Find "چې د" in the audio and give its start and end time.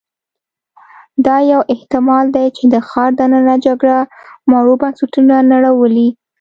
2.57-2.75